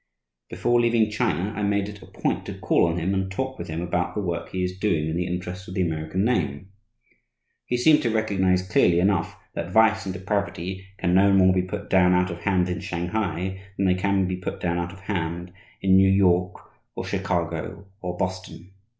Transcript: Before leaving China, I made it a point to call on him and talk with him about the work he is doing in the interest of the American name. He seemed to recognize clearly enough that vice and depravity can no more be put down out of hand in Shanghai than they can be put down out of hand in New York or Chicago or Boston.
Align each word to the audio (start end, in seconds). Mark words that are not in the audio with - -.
Before 0.49 0.81
leaving 0.81 1.11
China, 1.11 1.53
I 1.55 1.61
made 1.61 1.87
it 1.87 2.01
a 2.01 2.07
point 2.07 2.43
to 2.47 2.57
call 2.57 2.87
on 2.87 2.97
him 2.97 3.13
and 3.13 3.29
talk 3.31 3.59
with 3.59 3.67
him 3.67 3.83
about 3.83 4.15
the 4.15 4.19
work 4.21 4.49
he 4.49 4.63
is 4.63 4.79
doing 4.79 5.07
in 5.07 5.15
the 5.15 5.27
interest 5.27 5.67
of 5.67 5.75
the 5.75 5.83
American 5.83 6.25
name. 6.25 6.71
He 7.67 7.77
seemed 7.77 8.01
to 8.01 8.09
recognize 8.09 8.67
clearly 8.67 8.99
enough 8.99 9.35
that 9.53 9.71
vice 9.71 10.03
and 10.07 10.13
depravity 10.15 10.87
can 10.97 11.13
no 11.13 11.31
more 11.33 11.53
be 11.53 11.61
put 11.61 11.87
down 11.87 12.13
out 12.15 12.31
of 12.31 12.39
hand 12.39 12.67
in 12.67 12.79
Shanghai 12.79 13.61
than 13.77 13.85
they 13.85 13.93
can 13.93 14.27
be 14.27 14.37
put 14.37 14.59
down 14.59 14.79
out 14.79 14.91
of 14.91 15.01
hand 15.01 15.53
in 15.83 15.97
New 15.97 16.09
York 16.09 16.55
or 16.95 17.05
Chicago 17.05 17.85
or 18.01 18.17
Boston. 18.17 18.71